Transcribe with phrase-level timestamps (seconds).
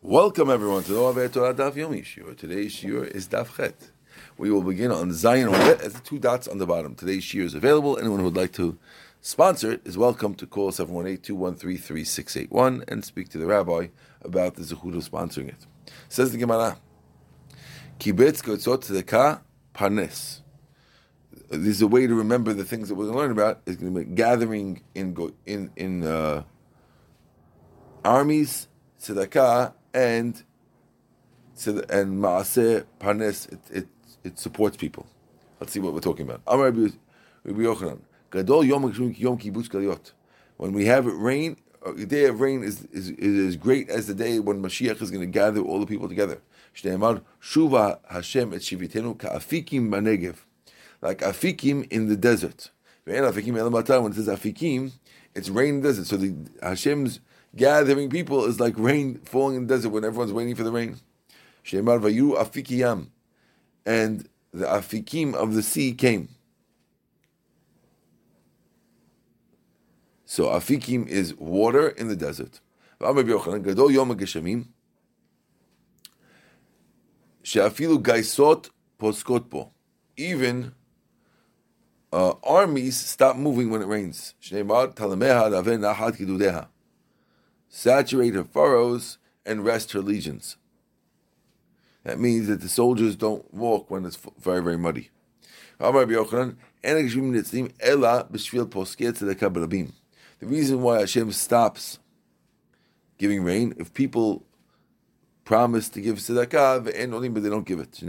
[0.00, 2.36] Welcome everyone to the Oavet Torah Daf Yomi Shiur.
[2.36, 3.90] Today's Shiur is Daf Chet.
[4.36, 6.94] We will begin on Zion Ovet as the two dots on the bottom.
[6.94, 7.98] Today's Shiur is available.
[7.98, 8.78] Anyone who would like to
[9.20, 13.88] sponsor it is welcome to call 718-213-3681 and speak to the rabbi
[14.22, 15.66] about the zechut of sponsoring it.
[16.08, 16.78] Says the Gemara,
[17.98, 19.40] Kibetz Gotzot Tzedakah
[19.74, 20.42] Parnes.
[21.50, 23.62] This is a way to remember the things that we're going to learn about.
[23.66, 26.44] Is going to be gathering in in in uh,
[28.04, 28.68] armies,
[29.00, 30.42] tzedakah, and
[31.54, 33.48] so and maaseh parnes.
[33.52, 33.88] It, it
[34.24, 35.06] it supports people.
[35.60, 36.42] Let's see what we're talking about.
[36.46, 36.92] Amar Rabbi
[37.46, 40.12] Yochanan, Gadol Yom Yom Kibbutz Galiot.
[40.56, 44.14] When we have rain, a day of rain is, is, is as great as the
[44.14, 46.40] day when Mashiach is going to gather all the people together.
[46.74, 50.36] Shuva Hashem et Shivitenu Ka'afikim Banegev
[51.00, 52.70] like afikim in the desert.
[53.04, 54.92] When it says afikim,
[55.34, 56.06] it's rain in the desert.
[56.06, 57.20] So the Hashem's
[57.56, 60.96] gathering people is like rain falling in the desert when everyone's waiting for the rain.
[61.64, 63.08] Shemar vayu afikiyam,
[63.84, 66.28] and the afikim of the sea came.
[70.24, 72.60] So afikim is water in the desert.
[80.16, 80.72] Even
[82.12, 84.34] uh, armies stop moving when it rains.
[87.68, 90.56] Saturate her furrows and rest her legions.
[92.04, 95.10] That means that the soldiers don't walk when it's very, very muddy.
[95.78, 95.92] The
[100.40, 101.98] reason why Hashem stops
[103.18, 104.44] giving rain, if people
[105.44, 108.02] promise to give tzedakah, but they don't give it.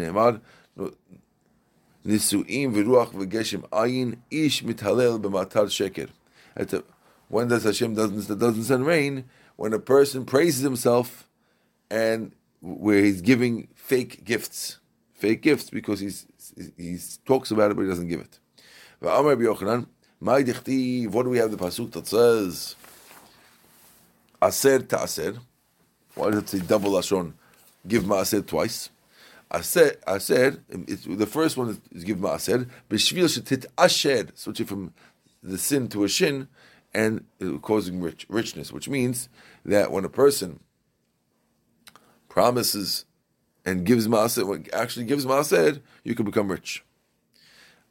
[7.28, 9.26] When does Hashem doesn't doesn't send rain?
[9.60, 11.28] When a person praises himself,
[11.92, 14.80] and where he's giving fake gifts,
[15.16, 16.26] fake gifts because he's
[16.78, 18.40] he talks about it but he doesn't give it.
[19.02, 19.28] What do
[21.30, 22.78] we have the pasuk that says?
[24.42, 25.40] Aser ta'aser.
[26.16, 27.34] Why does it say double lashon?
[27.86, 28.90] Give ma'aser twice.
[29.62, 32.66] Said, I the first one is, give maaser.
[32.90, 34.94] B'shvil shetit asher, switching from
[35.44, 36.48] the sin to a shin,
[36.94, 39.30] and uh, causing rich, richness, which means
[39.72, 40.60] that when a person
[42.28, 43.06] promises
[43.66, 46.84] and gives maaser, actually gives maaser, you can become rich.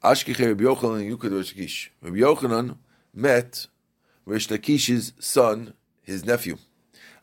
[0.02, 1.90] Ashkech Rabbi Yochanan and Yukad.
[2.02, 2.76] Rabbi Yochanan
[3.12, 3.66] met
[4.24, 6.56] Rish Lakish's son, his nephew.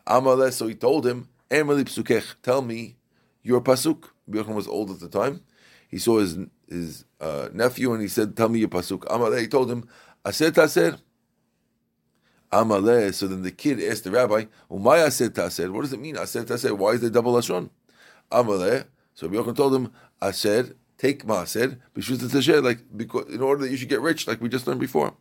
[0.06, 2.98] Amaleh, so he told him, Emeli Psukech, tell me
[3.44, 4.10] your pasuk.
[4.30, 5.42] Yochanan was old at the time.
[5.88, 6.38] He saw his
[6.68, 9.40] his uh, nephew and he said, "Tell me your pasuk." Amaleh.
[9.42, 9.88] He told him,
[10.26, 11.00] "Aser taser."
[12.60, 13.14] Amaleh.
[13.14, 15.72] So then the kid asked the rabbi, "Umay taser?
[15.72, 16.18] What does it mean?
[16.18, 16.78] Aser taser?
[16.78, 17.70] Why is there double lashon?"
[18.32, 18.86] Amaleh.
[19.14, 24.00] So Yochanan told him, "Aser." Take maaser like because in order that you should get
[24.00, 25.14] rich, like we just learned before.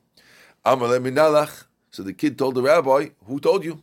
[0.64, 1.64] Amaleh minalach.
[1.90, 3.82] So the kid told the rabbi, "Who told you?"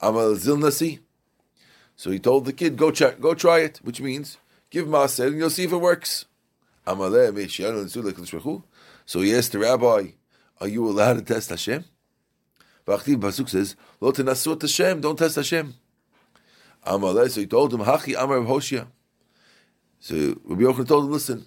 [0.00, 0.98] Amal zilnasi.
[1.94, 4.38] So he told the kid, "Go check, go try it," which means
[4.70, 6.24] give maaser and you'll see if it works.
[6.84, 10.06] So he asked the rabbi,
[10.60, 11.84] "Are you allowed to test Hashem?"
[12.86, 15.74] V'achtiv pasuk says, "Lo tenasut Hashem, don't test Hashem."
[16.84, 18.86] So he told him, "Hachi Amar Rav Hoshia."
[20.00, 20.14] So
[20.44, 21.46] Rabbi Yochanan told him, "Listen,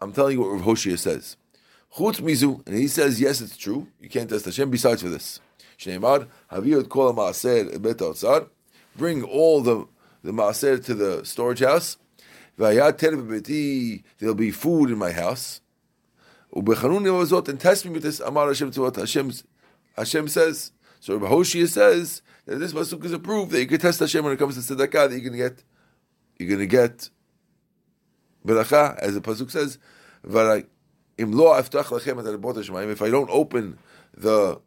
[0.00, 1.36] I'm telling you what Rav Hoshia says."
[1.96, 3.88] Chutz mizu, and he says, "Yes, it's true.
[4.00, 5.40] You can't test Hashem." Besides for this,
[5.78, 8.48] Shneimad Haviyot Kol Maaser Bet Otzar
[8.96, 9.86] bring all the
[10.22, 11.96] the maaser to the storage house.
[12.56, 15.60] There'll be food in my house.
[16.52, 18.20] And test me with this.
[18.20, 18.96] Amar Hashem to what
[20.00, 20.72] Hashem, says.
[21.00, 24.22] So Rabbi Hoshia says that this pasuk is a proof that you can test Hashem
[24.22, 25.08] when it comes to tzedakah.
[25.08, 25.62] That you're going to get,
[26.38, 27.08] you're going to get
[28.46, 29.78] beracha, as the pasuk says.
[30.22, 30.34] If
[33.02, 33.78] I don't open
[34.14, 34.60] the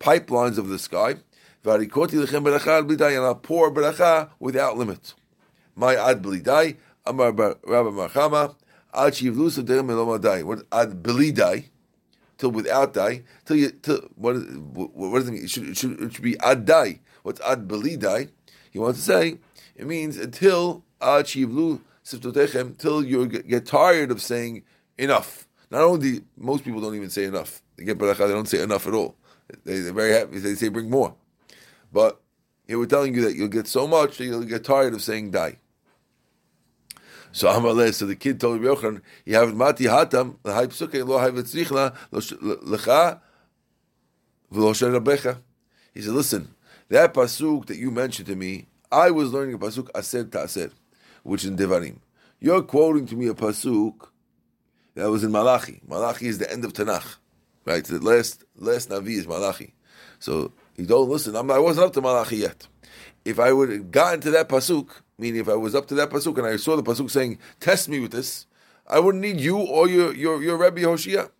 [0.00, 1.16] pipelines of the sky,
[1.64, 1.72] and
[3.24, 5.14] I'll pour beracha without limit.
[5.74, 6.76] My ad blidai,
[7.06, 7.56] Amar Rami
[7.96, 8.54] bar Chama,
[8.92, 10.44] ad shivlus derem elomadai.
[10.44, 11.70] What ad blidai?
[12.38, 14.36] Till without die, till you, till what?
[14.36, 15.44] What does it mean?
[15.44, 17.00] It should, it should, it should be ad die.
[17.24, 18.30] What's ad blidai?
[18.70, 19.38] He wants to say
[19.74, 24.62] it means until ad shivlu siftotechem, till you get tired of saying
[24.96, 25.48] enough.
[25.70, 27.60] Not only most people don't even say enough.
[27.76, 29.16] They get beracha, they don't say enough at all.
[29.64, 30.38] They, they're very happy.
[30.38, 31.14] They say bring more.
[31.92, 32.20] But
[32.66, 35.32] he was telling you that you'll get so much that you'll get tired of saying
[35.32, 35.58] die.
[37.32, 41.18] So Amaleh, so the kid told Rabbi "You have mati hatam the l'hai psuke lo
[41.18, 43.20] hai v'tzrichla lecha
[44.52, 45.38] v'lo rabecha."
[45.94, 46.54] He said, "Listen,
[46.88, 50.70] that pasuk that you mentioned to me, I was learning a pasuk aser ta'aser,
[51.22, 51.98] which is in Devarim.
[52.40, 54.08] You're quoting to me a pasuk
[54.94, 55.80] that was in Malachi.
[55.86, 57.16] Malachi is the end of Tanakh,
[57.64, 57.84] right?
[57.84, 59.74] The last last Navi is Malachi.
[60.18, 61.36] So you don't listen.
[61.36, 62.66] I'm, I wasn't up to Malachi yet.
[63.28, 64.88] If I would have gotten to that pasuk,
[65.18, 67.86] meaning if I was up to that pasuk and I saw the pasuk saying, "Test
[67.90, 68.46] me with this,"
[68.86, 71.30] I wouldn't need you or your your your Rebbe Hoshia,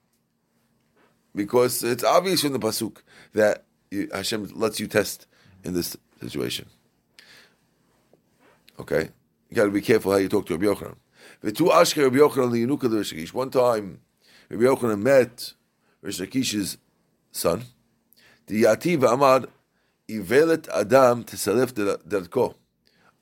[1.35, 2.99] because it's obvious from the pasuk
[3.32, 3.64] that
[4.12, 5.26] Hashem lets you test
[5.64, 6.67] in this situation.
[8.79, 9.08] Okay,
[9.49, 10.96] you got to be careful how you talk to Rabbi Yochanan.
[11.40, 14.00] The two Ashke Rabbi Yochanan One time,
[14.50, 15.55] Rabbi Yochanan met
[16.02, 16.76] Rish Lakish's
[17.32, 17.64] son.
[18.46, 19.46] The Yativ Amad
[20.08, 22.55] Ivelet Adam Tesalef Derko.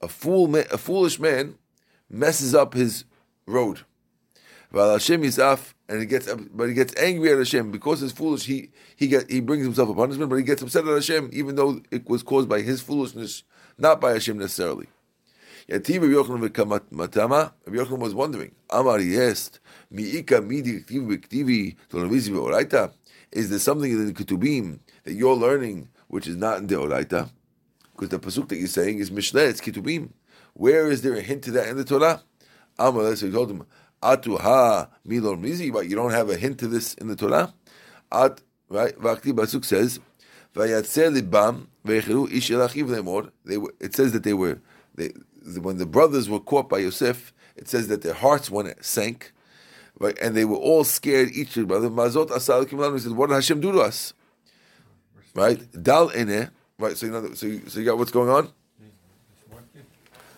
[0.00, 1.56] A fool, a foolish man
[2.08, 3.04] messes up his
[3.46, 3.80] road.
[4.70, 8.12] While Hashem is off, and he gets, but he gets angry at Hashem because he's
[8.12, 8.44] foolish.
[8.44, 11.54] He he get he brings himself a punishment, but he gets upset at Hashem, even
[11.56, 13.44] though it was caused by his foolishness,
[13.78, 14.86] not by Hashem necessarily.
[15.68, 19.58] Yativ Yochanan was wondering, Amar Yest,
[19.92, 22.92] Miika Midi Ktivi Tolamizi Oraita.
[23.32, 27.30] Is there something in the Ketubim that you're learning which is not in the Oraita?
[27.92, 30.10] Because the pasuk that you're saying is Mishneh, it's Kitubim.
[30.54, 32.22] Where is there a hint to that in the Torah?
[32.78, 33.66] Amar, so he told him,
[34.02, 37.54] Atu ha milor mizi, but you don't have a hint to this in the Torah.
[38.12, 40.00] At right, Vakti Basuk says,
[40.54, 43.30] Vayatzer libam ve'echiru ish elachiv lemor.
[43.44, 43.74] They were.
[43.80, 44.60] It says that they were.
[44.94, 45.12] They,
[45.60, 49.32] when the brothers were caught by Yosef, it says that their hearts went sank,
[49.98, 51.30] right, and they were all scared.
[51.32, 52.98] Each brother, Mazot asal kimlan.
[53.00, 54.12] said, "What did Hashem do to us?"
[55.36, 56.50] Right, dal ene.
[56.78, 58.48] Right, so you know, so you, so you got what's going on.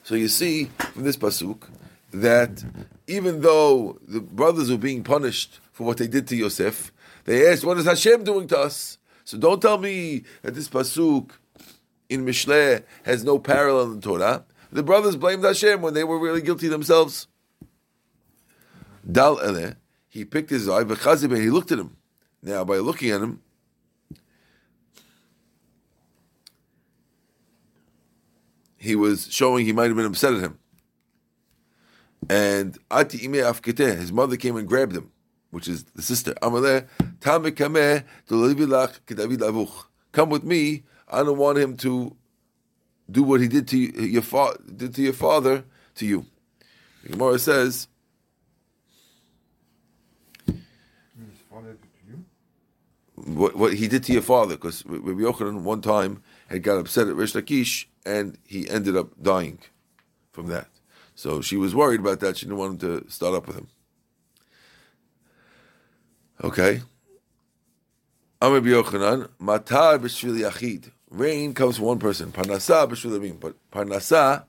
[0.03, 1.69] So you see from this pasuk
[2.13, 2.65] that
[3.07, 6.91] even though the brothers were being punished for what they did to Yosef,
[7.27, 11.31] they asked, "What is Hashem doing to us?" So don't tell me that this pasuk
[12.09, 14.45] in Mishle has no parallel in Torah.
[14.73, 17.29] The brothers blamed Hashem when they were really guilty themselves.
[19.09, 19.75] Dal ele,
[20.09, 21.97] he picked his eye, and he looked at him.
[22.43, 23.43] Now, by looking at him,
[28.79, 30.59] he was showing he might have been upset at him.
[32.31, 35.11] And Ati Ime Afkete, his mother came and grabbed him,
[35.51, 36.35] which is the sister.
[36.43, 36.87] Amaleh.
[40.13, 40.85] Come with me.
[41.09, 42.17] I don't want him to
[43.11, 44.23] do what he did to your
[44.77, 45.65] did to your father
[45.97, 46.27] to you.
[47.03, 47.89] The Gemara says.
[53.15, 57.09] What, what he did to your father, because Rabbi Yochanan one time had got upset
[57.09, 59.59] at Rish Lakish and he ended up dying
[60.33, 60.69] from that.
[61.15, 62.39] So she was worried about that.
[62.39, 63.69] She didn't want him to start up with him.
[66.43, 66.81] Okay.
[68.41, 70.91] Amr Yochanan, Matar b'shvil yachid.
[71.11, 72.33] Rain comes for one person.
[72.33, 74.45] Parnasa b'shvil But parnasa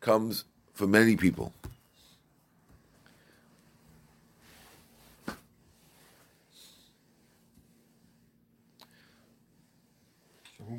[0.00, 1.52] comes for many people.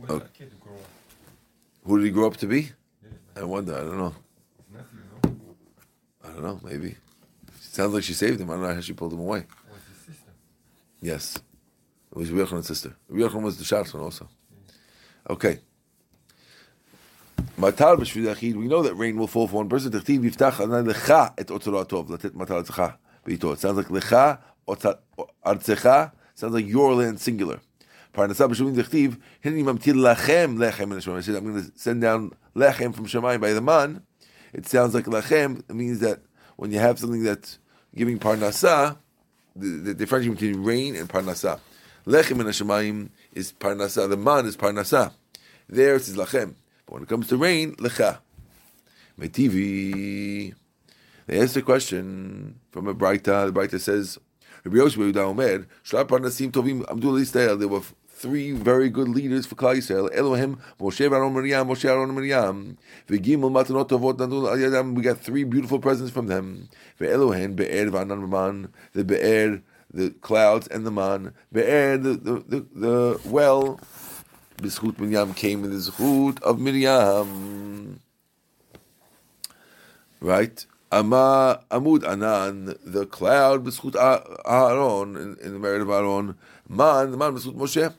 [0.09, 0.52] Okay.
[1.85, 2.71] Who did he grow up to be?
[3.35, 3.75] I wonder.
[3.75, 4.15] I don't know.
[6.23, 6.59] I don't know.
[6.63, 6.95] Maybe.
[7.59, 8.49] Sounds like she saved him.
[8.49, 9.45] I don't know how she pulled him away.
[11.01, 11.37] Yes.
[12.11, 12.95] It was Yochanan's sister.
[13.11, 14.29] Yochanan was the Sharson also.
[15.29, 15.59] Okay.
[17.57, 18.55] Matar b'shvidachid.
[18.55, 19.91] We know that rain will fall for one person.
[19.91, 22.09] Techtiv yiftach anan lecha et otzoratov.
[22.09, 22.97] Latet matar atzecha.
[23.25, 24.39] It sounds like lecha
[25.45, 26.11] artzecha.
[26.35, 27.59] Sounds like your land singular.
[28.13, 29.19] Parnasah b'shuvim techtiv.
[29.43, 31.13] Hinni lachem lechem in.
[31.13, 34.03] I said I'm going to send down lechem from Shemayim by the man.
[34.53, 35.59] It sounds like lechem.
[35.69, 36.21] It means that
[36.55, 37.59] when you have something that's
[37.95, 38.97] giving parnasah,
[39.55, 41.59] the, the difference between rain and parnasah.
[42.05, 44.09] Lechem in Hashemayim is parnasah.
[44.09, 45.13] The man is parnasah.
[45.67, 46.55] There it is lachem.
[46.85, 48.19] But when it comes to rain, lecha.
[49.19, 50.53] Metivi.
[51.27, 53.47] They asked a question from a Braita.
[53.47, 54.19] The Braita says,
[54.63, 57.17] Rabbi Yosef Omer, Shlap Parnasim Tovim Abdul
[57.57, 57.81] There were
[58.23, 60.09] three very good leaders for Klal Yisrael.
[60.15, 62.77] Elohim, Moshe Aaron Miriam, Moshe Aaron Miriam.
[63.09, 64.95] Matanot tovot al yadam.
[64.95, 66.69] We got three beautiful presents from them.
[66.99, 68.69] Ve'elohen be'er v'anan v'man.
[68.93, 69.61] The be'er,
[69.93, 71.33] the clouds and the man.
[71.51, 73.79] Be'er, the, the, the, the well.
[74.57, 77.99] B'schut Miriam came in the zchut of Miriam.
[80.21, 80.65] Right?
[80.93, 83.97] Ama Amud Anan, the cloud, B'schut
[84.45, 86.37] Aaron, in, in the merit of Aaron.
[86.69, 87.93] Man, the man, B'schut Moshe.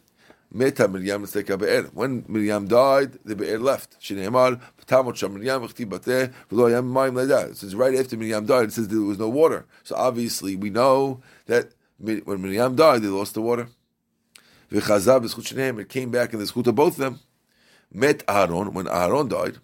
[0.57, 1.91] Meta Miriam Lesteka Be'er.
[1.93, 4.01] When Miriam died, the Be'er left.
[4.01, 6.33] Shineimar, Tamot Sham Miriam Echti Bateh,
[6.85, 7.53] Maim Leda.
[7.57, 9.67] Since right after Miriam died, it says there was no water.
[9.83, 13.67] So obviously, we know that when Miriam died, they lost the water.
[14.71, 17.19] V'chazah B'zchut Shineim, it came back in the Zchut of both of them.
[17.93, 19.59] Met Aaron, when Aaron died,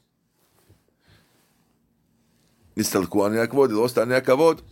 [2.77, 4.63] Nistalku Ani HaKavod, they lost Ani HaKavod.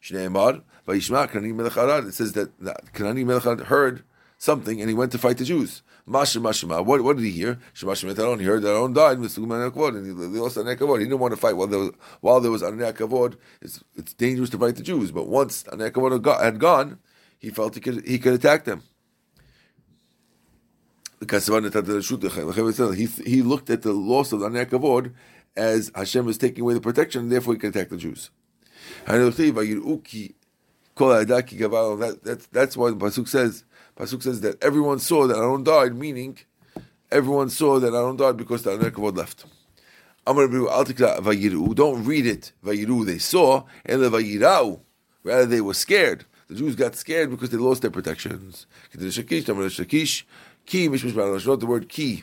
[0.00, 2.04] Shineimar, V'yishma Kanani Melech Arad.
[2.04, 2.56] It says that
[2.92, 4.04] Kanani Melech Arad heard
[4.44, 5.82] something and he went to fight the Jews.
[6.06, 6.84] Masha Mashma.
[6.84, 7.58] What, what did he hear?
[7.74, 8.38] Shemash Metaron.
[8.38, 9.16] He heard that Aaron died.
[9.16, 10.98] And he lost Anei Kavod.
[10.98, 12.62] He didn't want to fight while there was while there was.
[12.62, 15.12] It's, it's dangerous to fight the Jews.
[15.12, 16.98] But once Anei Kavod had gone,
[17.38, 18.82] he felt he could he could attack them.
[21.20, 25.14] He, he looked at the loss of Anei Kavod
[25.56, 28.30] as Hashem was taking away the protection, and therefore he could attack the Jews.
[30.96, 33.64] That, that's, that's why the Pasuk says,
[33.96, 36.38] Pasuk says that everyone saw that Aaron died, meaning
[37.10, 39.46] everyone saw that Aaron died because the Anei Kavod left.
[40.26, 42.52] Don't read it.
[42.64, 44.80] Vayiru, they saw, and the Vayirau,
[45.22, 46.24] rather they were scared.
[46.48, 48.66] The Jews got scared because they lost their protections.
[48.92, 50.06] The
[51.66, 52.22] word ki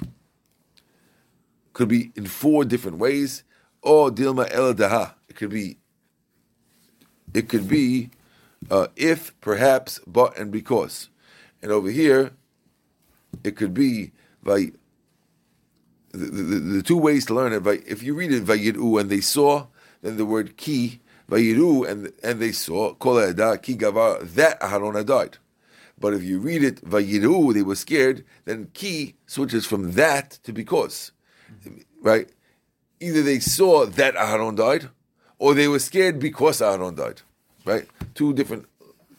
[1.74, 3.44] could be in four different ways.
[3.84, 5.16] Or dilma el daha.
[5.28, 5.78] It could be.
[7.34, 8.12] It could be
[8.70, 11.10] uh, if, perhaps, but, and because.
[11.62, 12.32] And over here,
[13.44, 14.12] it could be
[14.44, 14.72] by
[16.12, 17.63] the, the, the, two ways to learn it.
[17.63, 19.68] By, if you read it vayiru and they saw,
[20.01, 21.00] then the word ki
[21.30, 23.15] vayiru and and they saw kol
[23.58, 25.38] ki gavar that Aharon died.
[26.00, 28.25] But if you read it vayiru, they were scared.
[28.46, 31.12] Then ki switches from that to because,
[32.01, 32.30] right?
[33.00, 34.89] Either they saw that Aharon died,
[35.39, 37.22] or they were scared because Aharon died.
[37.63, 37.88] Right?
[38.15, 38.68] Two different,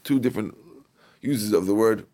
[0.03, 0.57] two different
[1.21, 2.07] uses of the word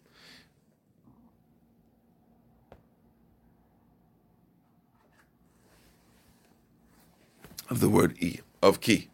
[7.68, 9.08] of the word e of ki.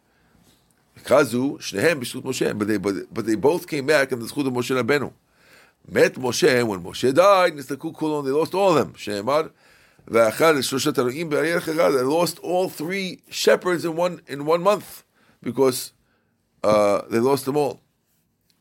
[1.03, 4.47] Chazu shnehem b'shut Moshe, but they but, but they both came back in the schut
[4.47, 5.11] of Moshe Rabbeinu.
[5.87, 7.53] Met Moshe when Moshe died.
[7.53, 8.25] Nistaku kulon.
[8.25, 8.93] They lost all of them.
[8.93, 9.51] Shneimar
[10.09, 11.97] v'achad be'ariyach echad.
[11.97, 15.03] They lost all three shepherds in one in one month
[15.43, 15.93] because
[16.63, 17.81] uh, they lost them all.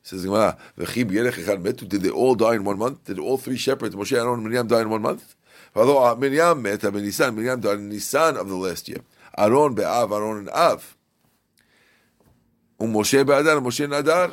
[0.02, 3.04] Says Gemara, Did they all die in one month?
[3.04, 5.34] Did all three shepherds, Moshe, Aaron, and Miriam, die in one month?
[5.74, 8.98] Although Miriam met Nisan, Miriam died in Nisan of the last year.
[9.37, 10.95] Aaron be'av, Aaron and Av.
[12.79, 14.31] ומשה באדר, משה נדר.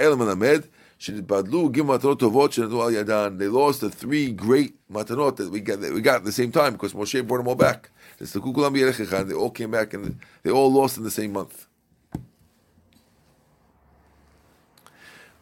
[0.00, 0.60] אלא מלמד
[0.98, 3.36] שנתבדלו גיל מתנות טובות שנתנו על ידן.
[3.38, 6.52] They lost the three great matanot that we got, that we got at the same
[6.52, 7.90] time because Moshe brought them all back.
[8.18, 11.66] They all came back and they all lost in the same month.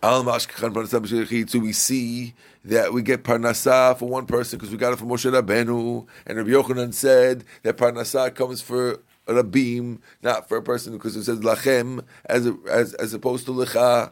[0.04, 2.34] So we see
[2.66, 6.38] that we get parnasa for one person because we got it from Moshe Rabbeinu, and
[6.38, 11.40] Rabbi Yochanan said that parnasa comes for rabim, not for a person because it says
[11.40, 14.12] lachem as as as opposed to lecha.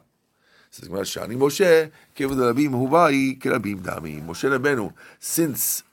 [0.69, 2.69] Says Shani Moshe, the dami.
[4.23, 5.83] Moshe Rabbeinu, since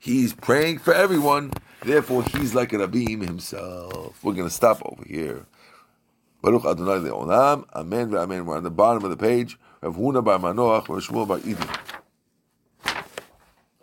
[0.00, 1.52] he's praying for everyone,
[1.84, 4.18] therefore he's like a rabim himself.
[4.24, 5.46] We're going to stop over here.
[6.44, 7.64] Baruch Adonai Le'olam.
[7.74, 8.44] Amen ve'amen.
[8.44, 9.58] We're on the bottom of the page.
[9.80, 11.66] Rav Huna bar Manoach, Rav Shmuel bar Eden.